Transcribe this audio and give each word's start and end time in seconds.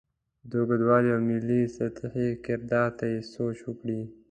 د 0.49 0.51
اوږدوالي 0.59 1.09
او 1.15 1.21
ملي 1.29 1.61
سطحې 1.77 2.27
کردار 2.45 2.89
ته 2.97 3.05
یې 3.11 3.19
سوچ 3.33 3.57
وکړې. 3.63 4.01